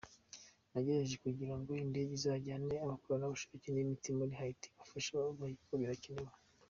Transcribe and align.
Nagerageje 0.71 1.17
kugira 1.25 1.53
ngo 1.59 1.71
indege 1.83 2.11
izajyane 2.15 2.73
abakorerabushake 2.85 3.67
nimiti 3.71 4.09
muri 4.17 4.33
Haiti 4.39 4.67
gufasha 4.79 5.09
abababaye 5.11 5.53
kuko 5.59 5.73
birakenewe. 5.81 6.33